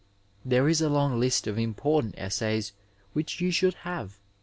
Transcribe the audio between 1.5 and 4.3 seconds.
important essays which you should have.